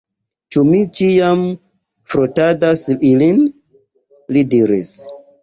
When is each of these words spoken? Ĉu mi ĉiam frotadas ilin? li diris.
Ĉu 0.53 0.61
mi 0.69 0.77
ĉiam 0.99 1.43
frotadas 2.13 2.81
ilin? 3.11 3.45
li 4.35 4.45
diris. 4.57 4.93